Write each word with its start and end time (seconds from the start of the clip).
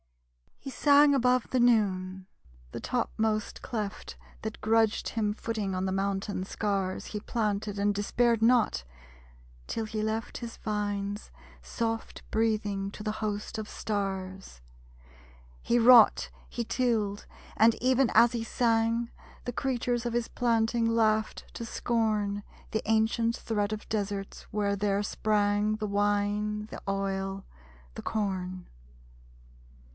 He 0.57 0.69
sang 0.71 1.13
above 1.13 1.49
the 1.51 1.59
noon. 1.59 2.27
The 2.71 2.79
topmost 2.79 3.61
cleft 3.61 4.15
That 4.41 4.61
grudged 4.61 5.09
him 5.09 5.33
footing 5.33 5.75
on 5.75 5.85
the 5.85 5.91
mountain 5.91 6.43
scars 6.43 7.07
He 7.07 7.19
planted 7.19 7.77
and 7.77 7.93
despaired 7.93 8.41
not; 8.41 8.83
till 9.67 9.85
he 9.85 10.01
left 10.03 10.39
His 10.39 10.57
vines 10.57 11.31
soft 11.61 12.23
breathing 12.31 12.89
to 12.91 13.03
the 13.03 13.13
host 13.23 13.59
of 13.59 13.69
stars. 13.69 14.61
He 15.61 15.77
wrought, 15.77 16.29
he 16.49 16.63
tilled; 16.63 17.27
and 17.55 17.75
even 17.75 18.09
as 18.15 18.31
he 18.31 18.43
sang, 18.43 19.09
The 19.45 19.53
creatures 19.53 20.05
of 20.07 20.13
his 20.13 20.27
planting 20.27 20.87
laughed 20.87 21.43
to 21.55 21.65
scorn 21.65 22.43
The 22.71 22.81
ancient 22.85 23.35
threat 23.35 23.71
of 23.71 23.87
deserts 23.89 24.43
where 24.51 24.75
there 24.75 25.03
sprang 25.03 25.75
The 25.75 25.87
wine, 25.87 26.67
the 26.67 26.81
oil, 26.87 27.45
the 27.95 28.01
corn! 28.01 28.67